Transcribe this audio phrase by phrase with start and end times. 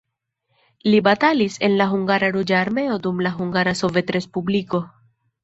[0.87, 4.83] Li batalis en la hungara Ruĝa Armeo dum la Hungara sovetrespubliko.